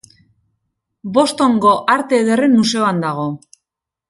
Bostongo 1.17 1.75
Arte 1.97 2.19
Ederren 2.23 2.57
Museoan 2.59 3.05
dago. 3.05 3.29